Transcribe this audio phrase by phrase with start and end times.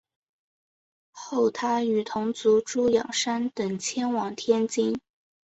[1.11, 4.99] 后他与同族朱仰山等迁往天津。